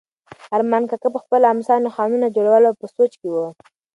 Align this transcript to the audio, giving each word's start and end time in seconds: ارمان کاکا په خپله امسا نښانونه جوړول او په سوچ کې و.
ارمان 0.55 0.83
کاکا 0.89 1.09
په 1.15 1.19
خپله 1.23 1.45
امسا 1.53 1.75
نښانونه 1.85 2.27
جوړول 2.35 2.63
او 2.69 2.73
په 2.81 2.85
سوچ 2.95 3.11
کې 3.21 3.27
و. 3.31 3.35